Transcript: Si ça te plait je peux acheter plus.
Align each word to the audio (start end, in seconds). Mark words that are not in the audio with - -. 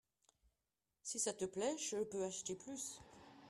Si 1.03 1.19
ça 1.19 1.31
te 1.31 1.45
plait 1.45 1.77
je 1.77 1.97
peux 1.97 2.23
acheter 2.23 2.55
plus. 2.55 2.99